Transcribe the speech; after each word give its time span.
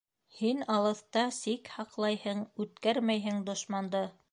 Һин 0.35 0.61
алыҫта 0.75 1.25
сик 1.39 1.69
һаҡлайһың, 1.75 2.43
үткәрмәйһең 2.65 3.47
дошманды. 3.53 4.05